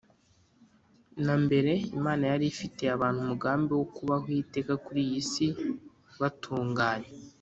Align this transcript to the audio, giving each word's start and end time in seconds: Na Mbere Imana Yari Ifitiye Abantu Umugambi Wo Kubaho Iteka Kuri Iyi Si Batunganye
Na 1.25 1.35
Mbere 1.43 1.71
Imana 1.97 2.23
Yari 2.31 2.45
Ifitiye 2.53 2.89
Abantu 2.97 3.19
Umugambi 3.21 3.71
Wo 3.79 3.85
Kubaho 3.95 4.27
Iteka 4.43 4.73
Kuri 4.85 4.99
Iyi 5.07 5.21
Si 5.31 5.47
Batunganye 6.19 7.09